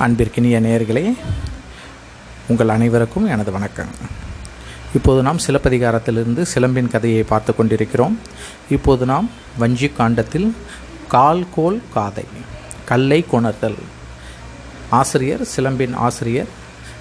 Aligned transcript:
அன்பிற்கினிய 0.00 0.56
நேயர்களே 0.64 1.16
உங்கள் 2.48 2.68
அனைவருக்கும் 2.68 3.26
எனது 3.26 3.52
வணக்கம். 3.52 3.86
இப்போது 4.94 5.22
நாம் 5.22 5.38
சிலப்பதிகாரத்திலிருந்து 5.46 6.46
சிலம்பின் 6.54 6.90
கதையை 6.90 7.22
பார்த்து 7.22 7.54
கொண்டிருக்கிறோம். 7.54 8.18
இப்போது 8.70 9.06
நாம் 9.06 9.30
வஞ்சி 9.58 9.88
காண்டத்தில் 9.88 10.54
கால்கோல் 11.12 11.80
காதை 11.94 12.24
கல்லை 12.84 13.24
கொணர்தல். 13.32 13.78
ஆசிரியர் 14.90 15.48
சிலம்பின் 15.56 15.94
ஆசிரியர் 15.94 16.46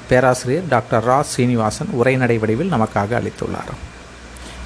பேராசிரியர் 0.10 0.68
டாக்டர் 0.68 1.08
ரா 1.08 1.20
சீனிவாசன் 1.22 1.88
உரைநடை 1.92 2.38
வடிவில் 2.38 2.72
நமக்காக 2.72 3.22
அளித்துள்ளார். 3.22 3.74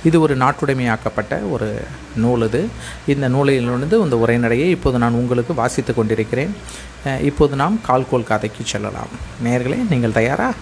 இது 0.04 0.22
ஒரு 0.22 0.38
நாட்டுடைமையாக்கப்பட்ட 0.38 1.52
ஒரு 1.52 1.82
நூல் 2.16 2.44
இது. 2.48 2.62
இந்த 3.08 3.28
நூலிலிருந்து 3.28 4.00
இந்த 4.04 4.18
உரைநடையை 4.18 4.70
இப்போது 4.70 4.98
நான் 4.98 5.20
உங்களுக்கு 5.22 5.54
வாசித்து 5.54 5.94
கொண்டிருக்கிறேன். 5.94 6.56
இப்போது 7.22 7.56
நாம் 7.56 7.80
கால்கோல் 7.88 8.30
கதைக்கு 8.32 8.64
செல்லலாம். 8.66 9.12
நேர்களே 9.44 9.80
நீங்கள் 9.90 10.18
தயாரா? 10.20 10.54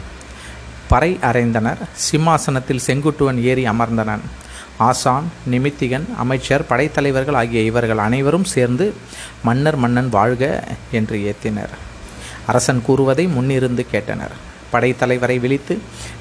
பறை 0.88 1.20
அறைந்தனர். 1.22 1.82
சிம்மாசனத்தில் 1.94 2.86
செங்குட்டுவன் 2.88 3.42
ஏறி 3.42 3.64
அமர்ந்தனன். 3.70 4.26
ஆசான் 4.78 5.26
நிமித்திகன் 5.52 6.06
அமைச்சர் 6.18 6.66
படைத்தலைவர்கள் 6.70 7.36
ஆகிய 7.36 7.62
இவர்கள் 7.62 7.98
அனைவரும் 7.98 8.44
சேர்ந்து 8.44 8.94
மன்னர் 9.44 9.76
மன்னன் 9.76 10.10
வாழ்க 10.10 10.64
என்று 10.92 11.18
ஏத்தினர். 11.32 11.74
அரசன் 12.46 12.82
கூறுவதை 12.86 13.28
முன்னிருந்து 13.28 13.86
கேட்டனர். 13.94 14.36
படைத்தலைவரை 14.74 15.38
விழித்து 15.46 15.76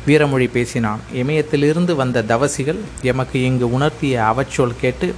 வீரமொழி 0.07 0.49
பேசினான். 0.57 1.03
இமயத்திலிருந்து 1.23 1.95
வந்த 2.01 2.27
தவசிகள் 2.33 2.81
எமக்கு 3.13 3.39
இங்கு 3.51 3.69
உணர்த்திய 3.79 4.17
அவச்சொல் 4.31 4.81
கேட்டு 4.83 5.09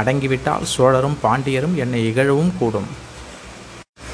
அடங்கிவிட்டால் 0.00 0.66
சோழரும் 0.74 1.20
பாண்டியரும் 1.22 1.78
என்னை 1.84 2.00
இகழவும் 2.10 2.52
கூடும். 2.58 2.90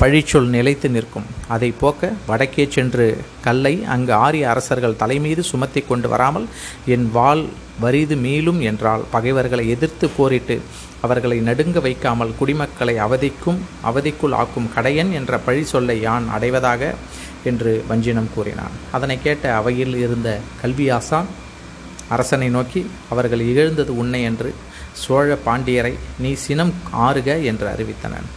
பழிச்சொல் 0.00 0.48
நிலைத்து 0.54 0.88
நிற்கும். 0.94 1.28
அதை 1.54 1.68
போக்க 1.80 2.10
வடக்கே 2.30 2.64
சென்று 2.74 3.06
கல்லை 3.46 3.72
அங்கு 3.94 4.12
ஆரிய 4.24 4.48
அரசர்கள் 4.52 4.98
தலைமீது 5.02 5.42
சுமத்தி 5.50 5.80
கொண்டு 5.82 6.08
வராமல் 6.12 6.46
என் 6.94 7.06
வாள் 7.16 7.44
வரிது 7.84 8.16
மீளும் 8.24 8.60
என்றால் 8.70 9.04
பகைவர்களை 9.14 9.64
எதிர்த்து 9.74 10.06
போரிட்டு 10.16 10.56
அவர்களை 11.06 11.38
நடுங்க 11.48 11.80
வைக்காமல் 11.86 12.34
குடிமக்களை 12.38 12.94
அவதிக்கும் 13.06 13.58
அவதிக்குள் 13.90 14.36
ஆக்கும் 14.42 14.70
கடையன் 14.76 15.10
என்ற 15.18 15.38
பழி 15.46 15.64
சொல்லை 15.72 15.96
யான் 16.06 16.26
அடைவதாக 16.36 16.92
என்று 17.52 17.72
வஞ்சினம் 17.88 18.32
கூறினான். 18.34 18.74
அதனை 18.96 19.16
கேட்ட 19.26 19.44
அவையில் 19.58 19.94
இருந்த 20.04 20.28
கல்வியாசான் 20.62 21.28
அரசனை 22.14 22.48
நோக்கி 22.56 22.80
அவர்கள் 23.12 23.42
இகழ்ந்தது 23.50 23.92
உன்னை 24.02 24.22
என்று 24.22 24.50
சோழ 25.02 25.28
பாண்டியரை 25.46 25.94
நீ 26.22 26.30
சினம் 26.46 26.74
ஆறுக 27.06 27.28
என்று 27.50 27.66
அறிவித்தனன். 27.72 28.28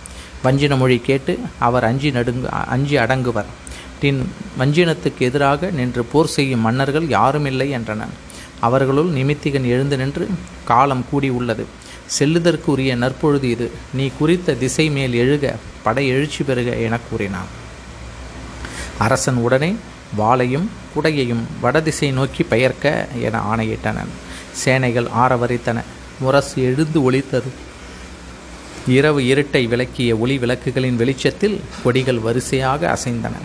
வஞ்சின 0.45 0.73
மொழி 0.77 0.97
கேட்டு 1.09 1.33
அவர் 1.67 1.87
அஞ்சி 1.89 2.09
நடுங்கு 2.17 2.47
அஞ்சி 2.75 2.95
அடங்குவர். 3.03 3.49
நின் 4.01 4.19
வஞ்சினத்துக்கு 4.59 5.21
எதிராக 5.27 5.69
நின்று 5.79 6.03
போர் 6.11 6.33
செய்யும் 6.35 6.65
மன்னர்கள் 6.67 7.07
யாருமில்லை 7.15 7.67
என்றனர் 7.77 8.13
அவர்களுள் 8.67 9.09
நிமித்திகன் 9.17 9.67
எழுந்து 9.73 9.97
நின்று 10.01 10.25
காலம் 10.69 11.05
கூடி 11.09 11.29
உள்ளது. 11.39 11.65
செல்லுதற்கு 12.17 12.67
உரிய 12.73 12.91
நற்பொழுது 12.95 13.47
இது. 13.55 13.67
நீ 13.97 14.05
குறித்த 14.19 14.57
திசை 14.63 14.85
மேல் 14.97 15.15
எழுக 15.23 15.55
படை 15.83 16.05
எழுச்சி 16.15 16.43
பெறுக 16.43 16.69
என 16.85 16.99
கூறினான். 17.09 17.49
அரசன் 18.99 19.35
உடனே 19.35 19.75
வாளையும் 20.17 20.67
குடையையும் 20.93 21.43
வடதிசை 21.61 22.11
நோக்கி 22.11 22.43
பெயர்க்க 22.43 23.07
என 23.21 23.39
ஆணையிட்டனன் 23.55 24.13
சேனைகள் 24.51 25.07
ஆரவரித்தன. 25.17 25.77
முரசு 26.19 26.61
எழுந்து 26.61 27.11
ஒளித்தது. 27.11 27.49
இரவு 28.87 29.19
இருட்டை 29.19 29.67
விளக்கிய 29.67 30.15
ஒளி 30.15 30.37
விளக்குகளின் 30.37 30.95
வெளிச்சத்தில் 30.95 31.61
கொடிகள் 31.83 32.19
வரிசையாக 32.19 32.97
அசைந்தன. 32.97 33.35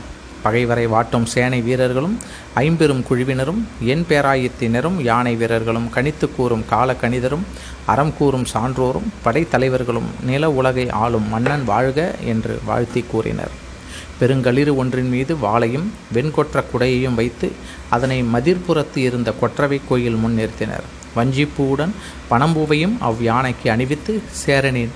பகைவரை 0.42 0.86
வாட்டும் 0.86 1.24
சேனை 1.24 1.60
வீரர்களும் 1.60 2.18
ஐம்பெரும் 2.54 3.04
குழுவினரும் 3.08 3.60
என் 3.80 4.04
பேராயத்தினரும் 4.08 4.98
யானை 5.00 5.34
வீரர்களும் 5.36 5.88
கணித்து 5.94 6.26
கூறும் 6.36 6.64
கால 6.68 6.96
கணிதரும் 7.02 7.44
அறம் 7.86 8.12
கூறும் 8.16 8.46
சான்றோரும் 8.54 9.08
படைத்தலைவர்களும் 9.24 10.10
நில 10.22 10.50
உலகை 10.50 10.90
ஆளும் 10.90 11.28
மன்னன் 11.28 11.64
வாழ்க 11.64 12.14
என்று 12.24 12.60
வாழ்த்தி 12.64 13.04
கூறினர். 13.10 13.54
பெருங்களிறு 14.20 14.76
ஒன்றின் 14.76 15.08
மீது 15.08 15.36
வாளையும் 15.36 15.86
வெண்கொற்ற 16.14 16.64
குடையையும் 16.72 17.14
வைத்து 17.14 17.52
அதனை 17.90 18.24
மதிர்புறத்து 18.24 18.96
இருந்த 18.96 19.32
கொற்றவை 19.32 19.80
கோயில் 19.88 20.14
முன் 20.14 20.34
நிறுத்தினர். 20.34 20.84
வஞ்சிப்பூவுடன் 21.16 21.92
பனம்பூவையும் 22.30 22.96
அவ் 23.00 23.22
யானைக்கு 23.22 23.70
அணிவித்து 23.70 24.22
சேரனின் 24.30 24.92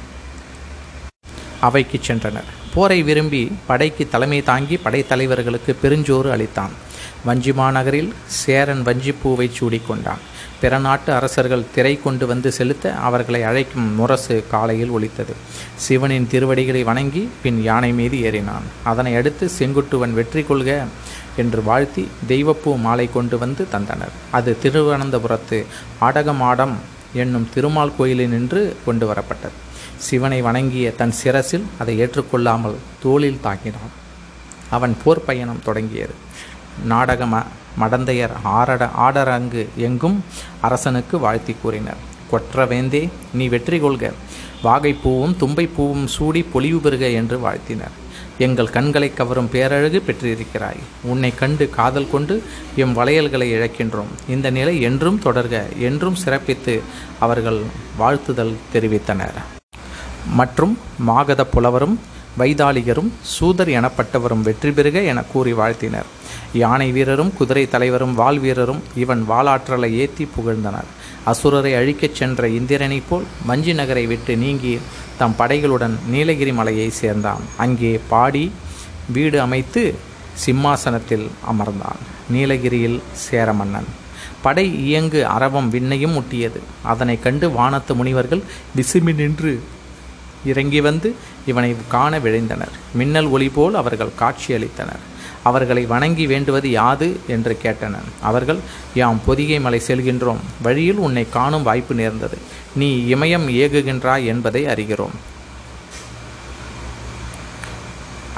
அவைக்கு 1.61 2.01
சென்றனர். 2.06 2.49
போரை 2.75 3.03
விரும்பி 3.03 3.53
படைக்கு 3.67 4.09
தலைமை 4.09 4.43
தாங்கி 4.43 4.77
படைத்தலைவர்களுக்கு 4.77 5.77
பெருஞ்சோறு 5.83 6.31
அளித்தான். 6.37 6.75
வஞ்சி 7.25 7.53
மாநகரில் 7.53 8.12
சேரன் 8.27 8.83
வஞ்சிப்பூவை 8.87 9.50
சூடிக்கொண்டான். 9.59 10.23
பிற 10.61 10.79
நாட்டு 10.79 11.11
அரசர்கள் 11.13 11.69
திரை 11.75 11.93
கொண்டு 12.05 12.25
வந்து 12.27 12.53
செலுத்த 12.53 12.95
அவர்களை 13.09 13.41
அழைக்கும் 13.43 13.87
முரசு 13.99 14.37
காலையில் 14.53 14.95
ஒலித்தது. 14.97 15.35
சிவனின் 15.85 16.27
திருவடிகளை 16.33 16.83
வணங்கி 16.85 17.23
பின் 17.43 17.63
யானை 17.63 17.91
மீது 17.93 18.17
ஏறினான். 18.29 18.67
அதனை 18.85 19.13
அடுத்து 19.21 19.51
செங்குட்டுவன் 19.59 20.17
வெற்றி 20.19 20.43
கொள்க 20.43 20.71
என்று 21.37 21.63
வாழ்த்தி 21.63 22.05
தெய்வப்பூ 22.29 22.73
மாலை 22.87 23.07
கொண்டு 23.13 23.39
வந்து 23.39 23.69
தந்தனர். 23.73 24.15
அது 24.31 24.57
திருவனந்தபுரத்து 24.63 25.61
ஆடகமாடம் 26.01 26.75
என்னும் 27.23 27.49
திருமால் 27.55 27.97
கோயிலில் 27.99 28.33
நின்று 28.35 28.63
கொண்டு 28.87 29.07
வரப்பட்டது. 29.13 29.57
சிவனை 30.07 30.43
வணங்கிய 30.43 30.89
தன் 30.99 31.15
சிரசில் 31.23 31.65
அதை 31.79 31.95
ஏற்றுக்கொள்ளாமல் 32.01 32.77
தோளில் 33.03 33.43
தாங்கினான் 33.47 33.95
அவன் 34.77 34.97
போர் 35.05 35.27
பயணம் 35.29 35.65
தொடங்கியது. 35.65 36.15
நாடகம 36.87 37.43
மடந்தையர் 37.81 38.34
ஆரட 38.44 38.91
ஆடரங்கு 38.97 39.69
எங்கும் 39.77 40.25
அரசனுக்கு 40.61 41.19
வாழ்த்தி 41.19 41.56
கூறினர். 41.62 42.03
கொற்றவேந்தே 42.33 43.09
நீ 43.33 43.49
வெற்றி 43.49 43.78
கொள்க. 43.78 44.12
வாகைப்பூவும் 44.62 45.34
தும்பைப்பூவும் 45.41 46.05
சூடி 46.05 46.43
பொலிவு 46.43 46.81
பெறுக 46.81 47.09
என்று 47.11 47.41
வாழ்த்தினர். 47.41 48.06
எங்கள் 48.38 48.71
கண்களை 48.71 49.15
கவரும் 49.15 49.50
பேரழகு 49.53 50.03
பெற்றிருக்கிறாய். 50.06 50.83
உன்னை 51.03 51.34
கண்டு 51.34 51.71
காதல் 51.71 52.11
கொண்டு 52.11 52.43
எம் 52.77 52.97
வளையல்களை 52.97 53.49
இழக்கின்றோம். 53.53 54.12
இந்த 54.28 54.50
நிலை 54.50 54.81
என்றும் 54.81 55.21
தொடர்க 55.25 55.78
என்றும் 55.78 56.17
சிறப்பித்து 56.25 56.81
அவர்கள் 57.19 57.61
வாழ்த்துதல் 57.99 58.55
தெரிவித்தனர். 58.72 59.38
மற்றும் 60.34 60.78
மாகத 60.99 61.44
புலவரும் 61.44 61.99
வைதாளிகரும் 62.38 63.11
சூதர் 63.21 63.69
எனப்பட்டவரும் 63.69 64.43
வெற்றி 64.43 64.71
பெறுக 64.71 65.03
என 65.03 65.22
கூறி 65.22 65.53
வாழ்த்தினர். 65.53 66.09
யானை 66.55 66.93
வீரரும் 66.93 67.33
குதிரை 67.35 67.69
தலைவரும் 67.69 68.15
வாள் 68.15 68.39
வீரரும் 68.39 68.83
இவன் 68.97 69.27
வாளாற்றலை 69.31 69.91
ஏற்றி 69.93 70.29
புகழ்ந்தனர். 70.37 70.89
அசுரரை 71.27 71.73
அழிக்கச் 71.75 72.15
சென்ற 72.15 72.49
இந்திரனைப் 72.49 73.05
போல் 73.09 73.25
வஞ்சி 73.47 73.73
நகரை 73.73 74.07
விட்டு 74.07 74.37
நீங்கி 74.37 74.79
தம் 75.19 75.35
படைகளுடன் 75.39 75.97
நீலகிரி 76.09 76.53
மலையை 76.53 76.91
சேர்ந்தான். 76.91 77.41
அங்கே 77.57 78.01
பாடி 78.09 78.53
வீடு 79.13 79.41
அமைத்து 79.41 79.95
சிம்மாசனத்தில் 80.35 81.31
அமர்ந்தான். 81.53 82.01
நீலகிரியில் 82.31 83.03
சேர 83.13 83.53
மன்னன். 83.53 83.87
படை 84.43 84.87
இயங்கு 84.87 85.27
அரவம் 85.27 85.73
விண்ணையும் 85.73 86.15
முட்டியது. 86.15 86.61
அதனை 86.83 87.19
கண்டு 87.21 87.51
வானத்து 87.51 87.95
முனிவர்கள் 87.95 88.43
விசுமி 88.75 89.13
நின்று 89.13 89.63
இறங்கி 90.45 90.81
வந்து 90.81 91.15
இவனை 91.47 91.77
காண 91.89 92.19
விழைந்தனர். 92.19 92.75
மின்னல் 92.95 93.27
ஒளி 93.27 93.49
போல் 93.49 93.75
அவர்கள் 93.75 94.19
காட்சியளித்தனர். 94.21 95.08
அவர்களை 95.43 95.87
வணங்கி 95.87 96.26
வேண்டுவது 96.26 96.71
யாது? 96.71 97.21
என்று 97.26 97.59
கேட்டனர். 97.62 98.04
அவர்கள் 98.21 98.59
யாம் 98.94 99.21
பொதிகை 99.26 99.60
மலை 99.60 99.82
செல்கின்றோம். 99.87 100.37
வழியில் 100.62 100.97
உன்னை 100.97 101.28
காணும் 101.28 101.62
வாய்ப்பு 101.62 101.94
நேர்ந்தது. 101.94 102.38
நீ 102.75 103.15
இமயம் 103.15 103.49
ஏகுகின்றாய் 103.49 104.25
என்பதை 104.25 104.65
அறிகிறோம். 104.65 105.15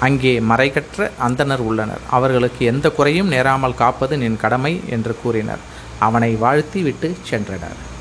அங்கே 0.01 0.41
மறைகற்ற 0.41 1.11
அந்தனர் 1.29 1.57
உள்ளனர். 1.57 2.01
அவர்களுக்கு 2.11 2.67
எந்த 2.67 2.91
குறையும் 2.91 3.29
நேராமல் 3.29 3.75
காப்பது 3.75 4.19
நின் 4.19 4.37
கடமை 4.37 4.81
என்று 4.89 5.17
கூறினர். 5.23 5.59
அவனை 5.99 6.35
வாழ்த்தி 6.35 6.83
விட்டு 6.83 7.17
சென்றனர். 7.31 8.00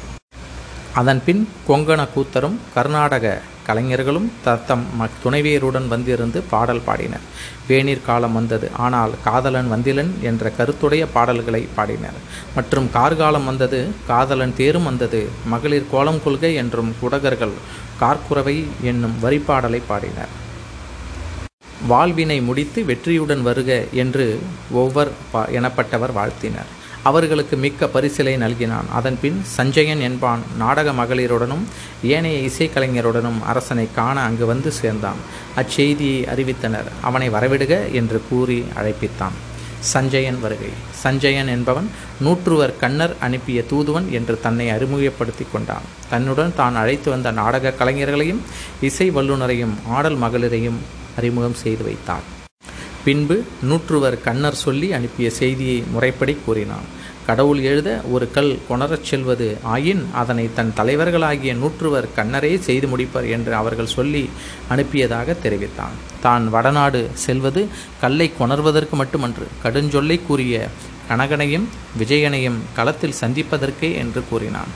அதன்பின் 1.00 1.42
கொங்கண 1.69 2.01
கூத்தரும் 2.16 2.60
கர்நாடக 2.75 3.25
கலைஞர்களும் 3.68 4.28
தத்தம் 4.46 4.84
ம 5.00 5.07
துணைவியருடன் 5.24 5.88
வந்திருந்து 5.92 6.40
பாடல் 6.51 6.81
பாடினர். 6.86 7.25
வேநீர் 7.68 8.06
காலம் 8.07 8.36
வந்தது. 8.38 8.68
ஆனால் 8.86 9.12
காதலன் 9.28 9.69
வந்திலன் 9.74 10.12
என்ற 10.30 10.51
கருத்துடைய 10.57 11.04
பாடல்களை 11.16 11.62
பாடினர். 11.75 12.18
மற்றும் 12.56 12.88
கார்காலம் 12.96 13.48
வந்தது 13.50 13.80
காதலன் 14.10 14.56
தேரும் 14.62 14.88
வந்தது 14.90 15.22
மகளிர் 15.54 15.92
கோலம் 15.94 16.22
கொள்கை 16.25 16.51
என்றும் 16.63 16.92
குடகர்கள் 17.02 17.56
கார்குறவை 18.02 18.57
என்னும் 18.92 19.16
வரிப்பாடலை 19.25 19.81
பாடினர். 19.92 20.34
வாழ்வினை 21.94 22.40
முடித்து 22.50 22.80
வெற்றியுடன் 22.90 23.45
வருக 23.50 23.72
என்று 24.04 24.28
ஒவ்வொரு 24.81 25.13
பா 25.31 25.42
எனப்பட்டவர் 25.60 26.18
வாழ்த்தினர். 26.19 26.72
அவர்களுக்கு 27.04 27.57
மிக்க 27.57 27.88
பரிசிலை 27.88 28.36
நல்கினான். 28.38 28.90
அதன்பின் 28.94 29.42
சஞ்சயன் 29.44 30.00
என்பான் 30.00 30.40
நாடக 30.57 30.92
மகளிருடனும் 30.92 31.63
ஏனைய 32.04 32.50
இசைக்கலைஞருடனும் 32.50 33.42
அரசனை 33.46 33.88
காண 33.96 34.19
அங்கு 34.19 34.46
வந்து 34.46 34.72
சேர்ந்தான். 34.72 35.16
அச்செய்தியை 35.56 36.25
அறிவித்தனர். 36.25 36.90
அவனை 37.01 37.30
வரவிடுக 37.30 37.92
என்று 37.92 38.22
கூறி 38.30 38.66
அழைப்பித்தான். 38.75 39.38
சஞ்சயன் 39.80 40.40
வருகை. 40.40 40.69
சஞ்சயன் 41.04 41.48
என்பவன் 41.48 41.90
நூற்றுவர் 42.22 42.78
கண்ணர் 42.78 43.16
அனுப்பிய 43.19 43.63
தூதுவன் 43.63 44.12
என்று 44.12 44.40
தன்னை 44.42 44.69
அறிமுகப்படுத்தி 44.69 45.45
கொண்டான். 45.52 45.81
தன்னுடன் 46.10 46.54
தான் 46.56 46.75
அழைத்து 46.75 47.12
வந்த 47.12 47.31
நாடக 47.31 47.74
கலைஞர்களையும் 47.80 48.40
இசை 48.81 49.12
வல்லுநரையும் 49.12 49.75
ஆடல் 49.88 50.18
மகளிரையும் 50.18 50.78
அறிமுகம் 51.18 51.54
செய்து 51.54 51.84
வைத்தான். 51.84 52.38
பின்பு 53.10 53.36
நூற்றுவர் 53.70 54.16
கண்ணர் 54.26 54.58
சொல்லி 54.64 54.88
அனுப்பிய 54.96 55.28
செய்தியை 55.38 55.78
முறைப்படி 55.94 56.34
கூறினான். 56.46 56.88
கடவுள் 57.28 57.62
எழுத 57.70 57.90
ஒரு 58.14 58.26
கல் 58.36 58.52
கொணரச் 58.68 59.08
செல்வது 59.10 59.48
ஆயின் 59.74 60.04
அதனை 60.22 60.46
தன் 60.58 60.72
தலைவர்களாகிய 60.80 61.52
நூற்றுவர் 61.62 62.08
கண்ணரே 62.18 62.52
செய்து 62.68 62.88
முடிப்பர் 62.88 63.28
என்று 63.36 63.52
அவர்கள் 63.62 63.94
சொல்லி 63.96 64.24
அனுப்பியதாக 64.74 65.36
தெரிவித்தான். 65.46 65.96
தான் 66.26 66.46
வடநாடு 66.56 67.02
செல்வது 67.26 67.64
கல்லை 68.04 68.28
கொணர்வதற்கு 68.40 68.98
மட்டுமன்று 69.02 69.48
கடுஞ்சொல்லை 69.64 70.20
கூறிய 70.28 70.56
கனகனையும் 71.10 71.68
விஜயனையும் 72.02 72.60
களத்தில் 72.78 73.20
சந்திப்பதற்கே 73.22 73.90
என்று 74.04 74.24
கூறினான். 74.30 74.72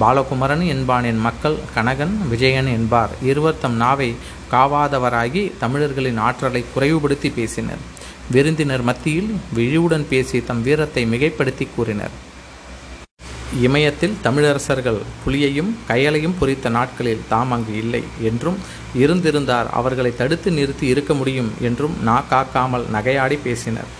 பாலகுமரன் 0.00 0.64
என்பானின் 0.74 1.20
மக்கள் 1.26 1.58
கனகன் 1.74 2.14
விஜயன் 2.30 2.70
என்பார். 2.76 3.12
இருவர் 3.30 3.60
தம் 3.64 3.76
நாவை 3.82 4.10
காவாதவராகி 4.52 5.42
தமிழர்களின் 5.62 6.20
ஆற்றலை 6.28 6.62
குறைவுபடுத்தி 6.74 7.30
பேசினர். 7.38 7.82
விருந்தினர் 8.34 8.84
மத்தியில் 8.90 9.32
விழிவுடன் 9.56 10.06
பேசி 10.12 10.38
தம் 10.50 10.62
வீரத்தை 10.62 11.02
மிகைப்படுத்தி 11.12 11.66
கூறினர். 11.76 12.14
இமயத்தில் 13.66 14.14
தமிழரசர்கள் 14.22 15.00
புலியையும் 15.24 15.68
கயலையும் 15.88 16.38
பொறித்த 16.38 16.68
நாட்களில் 16.76 17.26
தாம் 17.32 17.52
அங்கு 17.56 17.74
இல்லை 17.82 18.00
என்றும் 18.28 18.58
இருந்திருந்தார் 19.02 19.68
அவர்களை 19.80 20.12
தடுத்து 20.20 20.50
நிறுத்தி 20.50 20.86
இருக்க 20.86 21.14
முடியும் 21.14 21.50
என்றும் 21.68 21.94
நா 22.08 22.16
காக்காமல் 22.30 22.86
நகையாடி 22.96 23.38
பேசினர். 23.44 23.90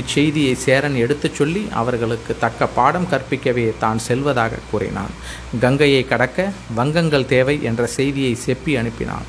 இச்செய்தியை 0.00 0.54
சேரன் 0.64 0.96
எடுத்துச் 1.04 1.34
சொல்லி 1.34 1.62
அவர்களுக்கு 1.80 2.32
தக்க 2.40 2.66
பாடம் 2.78 3.08
கற்பிக்கவே 3.10 3.66
தான் 3.78 4.00
செல்வதாக 4.08 4.58
கூறினான். 4.70 5.14
கங்கையை 5.60 6.02
கடக்க 6.04 6.50
வங்கங்கள் 6.74 7.30
தேவை 7.34 7.56
என்ற 7.70 7.86
செய்தியை 7.98 8.38
செப்பி 8.46 8.74
அனுப்பினான். 8.80 9.28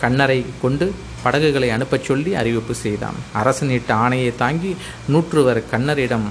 கண்ணரை 0.00 0.40
கொண்டு 0.62 0.86
படகுகளை 1.22 1.68
அனுப்பச் 1.70 2.06
சொல்லி 2.08 2.34
அறிவிப்பு 2.34 2.74
செய்தான். 2.74 3.18
அரசனிட்ட 3.40 3.90
ஆணையை 4.04 4.32
தாங்கி 4.36 4.72
நூற்றுவர் 5.08 5.62
கண்ணரிடம் 5.72 6.26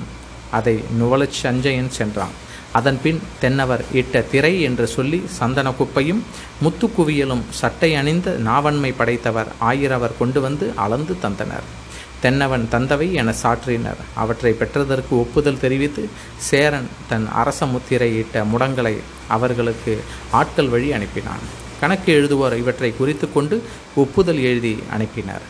அதை 0.58 0.76
நுவலச் 1.00 1.40
சஞ்சயன் 1.44 1.94
சென்றான். 2.00 2.36
அதன்பின் 2.72 3.20
தென்னவர் 3.42 3.84
இட்ட 4.00 4.22
திரை 4.31 4.54
என்று 4.62 4.86
சொல்லி 4.88 5.20
சந்தன 5.38 5.68
குப்பையும் 5.72 6.22
முத்துக்குவியலும் 6.64 7.44
சட்டை 7.50 7.90
அணிந்த 7.96 8.30
நாவன்மை 8.50 8.92
படைத்தவர் 8.92 9.52
ஆயிரவர் 9.70 10.18
கொண்டு 10.20 10.42
வந்து 10.42 10.68
அளந்து 10.76 11.16
தந்தனர். 11.24 11.68
தென்னவன் 12.25 12.68
தந்தவை 12.72 13.07
என 13.22 13.33
சாற்றினர். 13.44 14.01
அவற்றை 14.24 14.51
பெற்றதற்கு 14.62 15.13
ஒப்புதல் 15.24 15.62
தெரிவித்து 15.63 16.04
சேரன் 16.50 16.89
தன் 17.10 17.27
அரச 17.42 17.60
முத்திரையிட்ட 17.66 18.44
முடங்களை 18.54 18.95
அவர்களுக்கு 19.36 19.94
ஆட்கள் 20.42 20.74
வழி 20.75 20.89
அனுப்பினான். 20.98 21.45
கணக்கு 21.80 22.12
எழுதுவோர் 22.18 22.57
இவற்றை 22.57 22.94
குறித்து 22.98 23.27
கொண்டு 23.33 23.57
ஒப்புதல் 23.95 24.42
எழுதி 24.50 24.74
அனுப்பினர். 24.98 25.44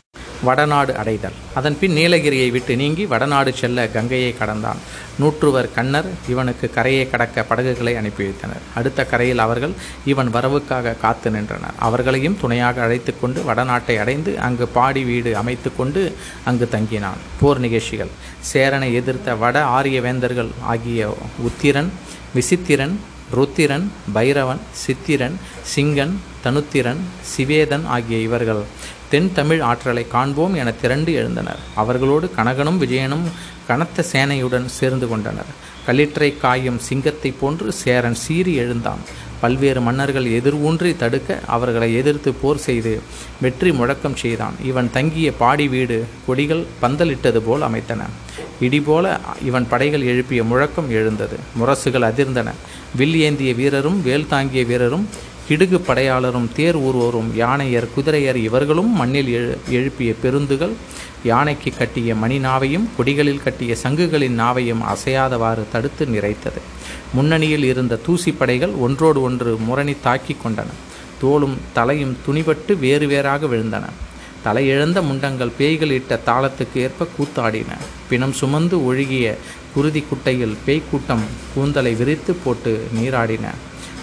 வடநாடு 0.48 0.94
அடைதல். 1.02 1.38
அதன்பின் 1.60 1.96
நீலகிரியை 2.00 2.48
விட்டு 2.56 2.74
நீங்கி 2.82 3.04
வடநாடு 3.14 3.52
செல்ல 3.62 3.88
கங்கையை 3.96 4.32
கடந்தான். 4.40 4.80
நூற்றுவர் 5.22 5.70
கண்ணர் 5.76 6.08
இவனுக்கு 6.34 6.66
கரையை 6.78 7.04
கடக்க 7.10 7.44
படகுகளை 7.50 7.94
அனுப்பி 8.00 8.24
வைத்தனர் 8.28 8.64
அடுத்த 8.80 9.06
கரையில் 9.12 9.44
அவர்கள் 9.46 9.74
இவன் 10.12 10.30
வரவுக்காக 10.38 10.96
காத்து 11.04 11.30
நின்றனர். 11.36 11.78
அவர்களையும் 11.88 12.38
துணையாக 12.42 12.84
அழைத்து 12.86 13.14
கொண்டு 13.22 13.42
வடநாட்டை 13.50 13.96
அடைந்து 14.04 14.34
அங்கு 14.48 14.68
பாடி 14.78 15.04
வீடு 15.12 15.32
அமைத்து 15.42 15.72
கொண்டு 15.80 16.04
அங்கு 16.50 16.68
தங்கினான். 16.76 17.22
போர் 17.42 17.64
நிகழ்ச்சிகள். 17.66 18.14
சேரனை 18.52 18.90
எதிர்த்த 19.00 19.36
வட 19.44 19.58
ஆரிய 19.78 20.00
வேந்தர்கள் 20.08 20.52
ஆகிய 20.74 21.02
உத்திரன் 21.48 21.92
விசித்திரன் 22.38 22.96
ருத்திரன் 23.38 23.86
பைரவன் 24.16 24.62
சித்திரன் 24.84 25.38
சிங்கன் 25.74 26.16
தனுத்திரன் 26.46 27.02
சிவேதன் 27.34 27.86
ஆகிய 27.96 28.18
இவர்கள் 28.28 28.64
தென் 29.10 29.30
தமிழ் 29.34 29.62
ஆற்றலை 29.70 30.04
காண்போம் 30.08 30.56
என 30.62 30.70
திரண்டு 30.72 31.12
எழுந்தனர். 31.22 31.62
அவர்களோடு 31.82 32.26
கனகனும் 32.38 32.80
விஜயனும் 32.84 33.26
கனத்த 33.68 34.06
சேனையுடன் 34.12 34.66
சேர்ந்து 34.78 35.08
கொண்டனர். 35.08 35.52
களிற்றை 35.86 36.30
காயும் 36.38 36.80
சிங்கத்தை 36.88 37.32
போன்று 37.40 37.72
சேரன் 37.84 38.18
சீறி 38.24 38.54
எழுந்தான். 38.64 39.02
பல்வேறு 39.42 39.82
மன்னர்கள் 39.82 40.28
எதிர் 40.38 40.58
ஊன்றி 40.68 40.92
தடுக்க 40.96 41.40
அவர்களை 41.56 41.90
எதிர்த்து 41.96 42.30
போர் 42.34 42.62
செய்து 42.68 42.94
வெற்றி 43.42 43.72
முழக்கம் 43.72 44.16
செய்தான். 44.16 44.56
இவன் 44.70 44.90
தங்கிய 44.96 45.32
பாடி 45.42 45.68
வீடு 45.68 45.98
கொடிகள் 46.28 46.64
பந்தலிட்டது 46.82 47.40
போல் 47.48 47.66
அமைத்தன. 47.68 48.08
இடிபோல 48.62 49.06
இவன் 49.44 49.70
படைகள் 49.70 50.08
எழுப்பிய 50.12 50.44
முழக்கம் 50.44 50.90
எழுந்தது. 50.90 51.38
முரசுகள் 51.60 52.08
அதிர்ந்தன. 52.10 52.52
வில் 52.96 53.18
ஏந்திய 53.28 53.54
வீரரும் 53.54 54.02
வேல் 54.04 54.30
தாங்கிய 54.34 54.64
வீரரும் 54.72 55.08
கிடுகு 55.50 55.80
படையாளரும் 55.88 56.48
தேர் 56.56 56.78
ஊர்வோரும் 56.78 57.30
யானையர் 57.36 57.88
குதிரையர் 57.96 58.36
இவர்களும் 58.36 58.92
மண்ணில் 58.96 59.28
எழு 59.28 59.58
எழுப்பிய 59.70 60.14
பெருந்துகள் 60.22 60.74
யானைக்கு 61.24 61.72
கட்டிய 61.78 62.16
மணி 62.16 62.38
நாவையும் 62.40 62.88
கொடிகளில் 62.98 63.44
கட்டிய 63.44 63.76
சங்குகளின் 63.84 64.40
நாவையும் 64.40 64.82
அசையாதவாறு 64.94 65.64
தடுத்து 65.72 66.06
நிறைத்தது. 66.06 66.62
முன்னணியில் 67.14 67.64
இருந்த 67.64 68.00
தூசிப்படைகள் 68.08 68.78
ஒன்றோடு 68.78 69.22
ஒன்று 69.22 69.58
முரணி 69.58 69.96
தாக்கி 70.02 70.36
கொண்டன. 70.44 70.74
தோளும் 71.22 71.58
தலையும் 71.74 72.18
துணிபட்டு 72.28 72.80
வேறு 72.80 73.08
வேறாக 73.08 73.46
விழுந்தன. 73.46 73.84
தலையிழந்த 74.46 75.02
முண்டங்கள் 75.02 75.52
பேய்கள் 75.58 75.92
இட்ட 75.92 76.20
தாளத்துக்கு 76.26 76.76
ஏற்ப 76.76 77.08
கூத்தாடின. 77.18 77.78
பிணம் 78.10 78.34
சுமந்து 78.34 78.86
ஒழுகிய 78.86 79.38
குருதி 79.76 80.04
குட்டையில் 80.10 80.58
பேய்க்கூட்டம் 80.66 81.26
கூந்தலை 81.54 81.94
விரித்து 81.94 82.34
போட்டு 82.34 82.88
நீராடின. 82.96 83.46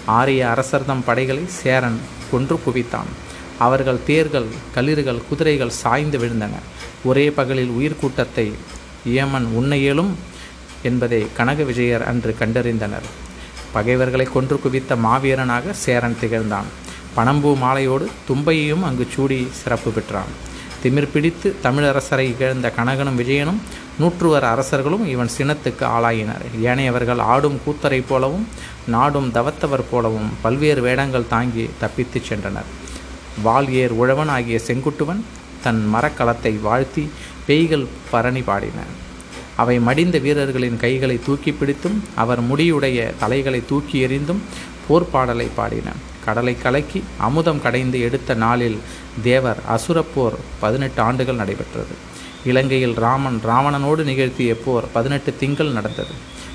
ஆரிய 0.06 0.48
அரசர்தம் 0.48 1.04
படைகளை 1.04 1.42
சேரன் 1.46 2.00
கொன்று 2.30 2.60
குவித்தான். 2.66 3.10
அவர்கள் 3.58 4.04
தேர்கள் 4.06 4.46
களிர்கள் 4.74 5.20
குதிரைகள் 5.28 5.70
சாய்ந்து 5.70 6.18
விழுந்தன. 6.18 6.50
ஒரே 7.04 7.30
பகலில் 7.30 7.68
உயிர் 7.68 8.00
கூட்டத்தை 8.00 8.52
ஏமன் 9.06 9.72
இயலும் 9.72 10.18
என்பதை 10.82 11.26
கனக 11.36 11.62
விஜயர் 11.62 12.06
அன்று 12.06 12.36
கண்டறிந்தனர். 12.38 13.08
பகைவர்களை 13.72 14.26
கொன்று 14.32 14.60
குவித்த 14.60 14.94
மாவீரனாக 14.94 15.70
சேரன் 15.70 16.16
திகழ்ந்தான். 16.20 16.68
பனம்பூ 17.16 17.56
மாலையோடு 17.56 18.10
தும்பையையும் 18.28 18.82
அங்கு 18.82 19.06
சூடி 19.14 19.48
சிறப்பு 19.50 19.90
பெற்றான். 19.90 20.50
திமிர் 20.82 21.08
பிடித்து 21.12 21.56
தமிழரசரை 21.62 22.20
இகழ்ந்த 22.20 22.72
கனகனும் 22.76 23.14
விஜயனும் 23.14 23.60
நூற்றுவர் 24.02 24.46
அரசர்களும் 24.52 25.04
இவன் 25.14 25.34
சினத்துக்கு 25.36 25.84
ஆளாயினர். 25.96 26.44
ஏனையவர்கள் 26.68 27.20
ஆடும் 27.32 27.60
கூத்தரை 27.64 28.00
போலவும் 28.08 28.46
நாடும் 28.94 29.28
தவத்தவர் 29.36 29.88
போலவும் 29.90 30.30
பல்வேறு 30.44 30.82
வேடங்கள் 30.86 31.30
தாங்கி 31.34 31.64
தப்பித்துச் 31.82 32.28
சென்றனர். 32.30 32.70
வால் 33.42 33.70
ஏர் 33.82 33.94
உழவன் 34.02 34.32
ஆகிய 34.36 34.58
செங்குட்டுவன் 34.68 35.22
தன் 35.64 35.82
மரக்கலத்தை 35.94 36.52
வாழ்த்தி 36.60 37.04
பேய்கள் 37.46 37.86
பரணி 38.10 38.42
பாடின. 38.48 38.80
அவை 39.62 39.76
மடிந்த 39.86 40.16
வீரர்களின் 40.26 40.78
கைகளை 40.84 41.16
தூக்கி 41.26 41.52
பிடித்தும் 41.52 41.98
அவர் 42.22 42.40
முடியுடைய 42.50 42.98
தலைகளை 43.22 43.60
தூக்கி 43.70 43.96
எறிந்தும் 44.06 44.42
போர்ப்பாடலை 44.86 45.48
பாடின. 45.56 45.88
கடலை 46.24 46.54
கலக்கி 46.62 47.00
அமுதம் 47.26 47.62
கடைந்து 47.62 47.98
எடுத்த 48.06 48.34
நாளில் 48.44 48.78
தேவர் 49.26 49.60
அசுரப்போர் 49.74 50.36
பதினெட்டு 50.62 51.00
ஆண்டுகள் 51.08 51.40
நடைபெற்றது. 51.42 51.94
இலங்கையில் 52.44 52.94
ராமன் 52.94 53.40
ராவணனோடு 53.46 54.04
நிகழ்த்திய 54.04 54.54
போர் 54.64 54.84
பதினெட்டு 54.92 55.36
திங்கள் 55.36 55.72
நடந்தது. 55.72 56.14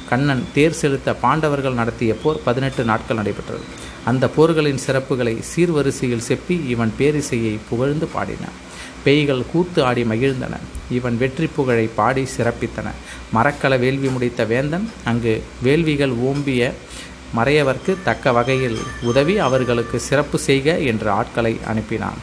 கண்ணன் 0.10 0.44
தேர் 0.54 0.74
செலுத்த 0.74 1.14
பாண்டவர்கள் 1.14 1.74
நடத்திய 1.74 2.16
போர் 2.16 2.44
பதினெட்டு 2.44 2.84
நாட்கள் 2.84 3.16
நடைபெற்றது. 3.16 3.64
அந்த 4.06 4.28
போர்களின் 4.28 4.80
சிறப்புகளை 4.88 5.34
சீர்வரிசையில் 5.56 6.26
செப்பி 6.28 6.68
இவன் 6.68 6.94
பேரிசையை 6.98 7.58
புகழ்ந்து 7.70 8.06
பாடினான். 8.06 8.58
பேய்கள் 9.04 9.44
கூத்து 9.52 9.84
ஆடி 9.84 10.04
மகிழ்ந்தன. 10.04 10.56
இவன் 10.92 11.18
வெற்றி 11.18 11.48
புகழை 11.48 11.90
பாடி 11.96 12.28
சிறப்பித்தன. 12.38 12.88
மரக்கல 13.34 13.80
வேள்வி 13.80 14.08
முடித்த 14.08 14.44
வேந்தன் 14.46 14.90
அங்கு 15.04 15.44
வேள்விகள் 15.64 16.12
ஓம்பிய 16.12 16.74
மறையவர்க்கு 17.36 17.96
தக்க 18.04 18.32
வகையில் 18.32 18.78
உதவி 19.02 19.38
அவர்களுக்கு 19.38 20.00
சிறப்பு 20.00 20.40
செய்க 20.40 20.78
என்று 20.80 21.10
ஆட்களை 21.10 21.60
அனுப்பினான். 21.68 22.20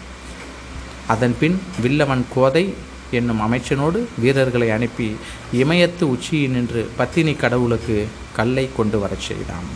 அதன்பின் 1.07 1.61
வில்லவன் 1.83 2.25
கோதை 2.35 2.75
என்னும் 3.15 3.43
அமைச்சனோடு 3.45 4.05
வீரர்களை 4.19 4.71
அனுப்பி 4.71 5.17
இமயத்து 5.55 6.03
உச்சியில் 6.03 6.51
நின்று 6.51 6.91
பத்தினி 6.97 7.35
கடவுளுக்கு 7.35 8.09
கல்லை 8.37 8.69
கொண்டு 8.77 8.99
வரச் 8.99 9.21
செய்தான். 9.21 9.69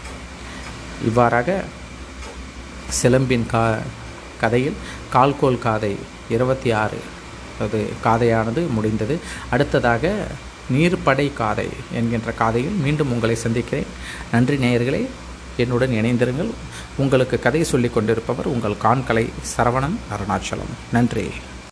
இவ்வாறாக 1.05 1.65
சிலம்பின் 3.03 3.47
கா 3.47 3.79
கதையில் 4.41 4.75
கால்கோல் 5.13 5.59
காதை 5.59 5.97
இருபத்தி 6.31 6.71
ஆறு 6.71 6.99
அது 7.61 7.81
காதையானது 8.05 8.71
முடிந்தது. 8.71 9.19
அடுத்ததாக 9.51 10.27
நீர்ப்படை 10.73 11.33
காதை 11.33 11.69
என்கின்ற 11.93 12.33
காதையில் 12.33 12.77
மீண்டும் 12.83 13.13
உங்களை 13.13 13.35
சந்திக்கிறேன். 13.35 13.87
நன்றி 14.33 14.57
நேயர்களே 14.57 15.07
என்னுடன் 15.57 15.91
இணைந்திருங்கள். 15.91 16.51
உங்களுக்கு 16.97 17.39
கதை 17.39 17.65
சொல்லிக் 17.65 17.95
கொண்டிருப்பவர் 17.95 18.47
உங்கள் 18.47 18.83
காண்கலை 18.83 19.29
சரவணன் 19.57 19.97
அருணாச்சலம். 20.13 20.75
நன்றி. 20.93 21.31